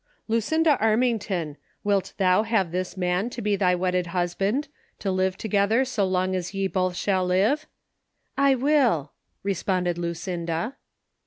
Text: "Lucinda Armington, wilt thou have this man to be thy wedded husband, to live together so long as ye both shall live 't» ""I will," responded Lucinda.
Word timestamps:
"Lucinda 0.33 0.79
Armington, 0.81 1.57
wilt 1.83 2.13
thou 2.17 2.41
have 2.41 2.71
this 2.71 2.97
man 2.97 3.29
to 3.29 3.39
be 3.39 3.55
thy 3.55 3.75
wedded 3.75 4.07
husband, 4.07 4.67
to 4.97 5.11
live 5.11 5.37
together 5.37 5.85
so 5.85 6.07
long 6.07 6.35
as 6.35 6.55
ye 6.55 6.65
both 6.65 6.95
shall 6.95 7.23
live 7.23 7.67
't» 7.67 7.67
""I 8.49 8.55
will," 8.55 9.11
responded 9.43 9.99
Lucinda. 9.99 10.75